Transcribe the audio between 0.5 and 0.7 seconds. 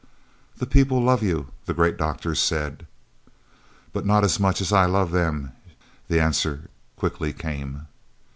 "The